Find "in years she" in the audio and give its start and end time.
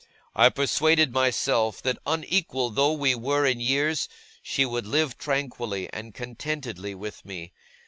3.45-4.65